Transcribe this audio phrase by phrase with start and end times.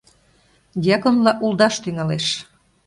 [0.83, 2.27] Дьяконла улдаш тӱҥалеш.